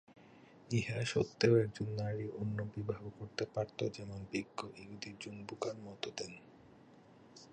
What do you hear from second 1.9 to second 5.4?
নারী অন্য বিবাহ করতে পারত যেমন বিজ্ঞ ইহুদি জুন